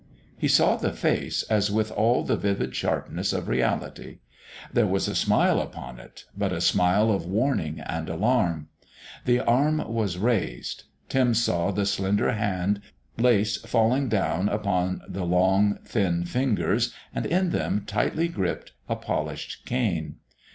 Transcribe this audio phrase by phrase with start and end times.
[0.35, 4.17] He saw the face as with all the vivid sharpness of reality.
[4.73, 8.69] There was a smile upon it, but a smile of warning and alarm.
[9.25, 10.85] The arm was raised.
[11.07, 12.81] Tim saw the slender hand,
[13.19, 19.65] lace falling down upon the long, thin fingers, and in them, tightly gripped, a polished
[19.67, 20.15] cane.